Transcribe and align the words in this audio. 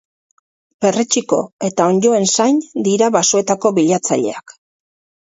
Perritxiko 0.83 1.37
eta 1.67 1.85
onddoen 1.93 2.25
zain 2.37 2.57
dira 2.87 3.09
basoetako 3.17 3.73
biltzaileak. 3.79 4.55